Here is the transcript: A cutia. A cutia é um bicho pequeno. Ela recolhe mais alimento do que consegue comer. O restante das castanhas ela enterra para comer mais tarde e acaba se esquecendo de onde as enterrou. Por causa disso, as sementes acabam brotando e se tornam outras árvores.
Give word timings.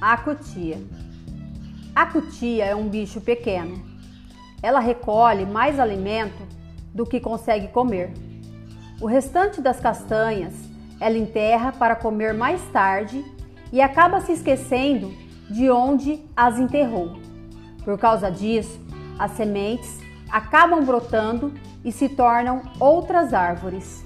A 0.00 0.16
cutia. 0.16 0.78
A 1.92 2.06
cutia 2.06 2.66
é 2.66 2.74
um 2.74 2.88
bicho 2.88 3.20
pequeno. 3.20 3.82
Ela 4.62 4.78
recolhe 4.78 5.44
mais 5.44 5.80
alimento 5.80 6.40
do 6.94 7.04
que 7.04 7.18
consegue 7.18 7.66
comer. 7.66 8.12
O 9.00 9.06
restante 9.06 9.60
das 9.60 9.80
castanhas 9.80 10.54
ela 11.00 11.18
enterra 11.18 11.72
para 11.72 11.96
comer 11.96 12.32
mais 12.32 12.62
tarde 12.70 13.24
e 13.72 13.80
acaba 13.80 14.20
se 14.20 14.30
esquecendo 14.30 15.12
de 15.50 15.68
onde 15.68 16.24
as 16.36 16.60
enterrou. 16.60 17.18
Por 17.84 17.98
causa 17.98 18.30
disso, 18.30 18.78
as 19.18 19.32
sementes 19.32 19.98
acabam 20.30 20.84
brotando 20.84 21.52
e 21.84 21.90
se 21.90 22.08
tornam 22.08 22.62
outras 22.78 23.34
árvores. 23.34 24.04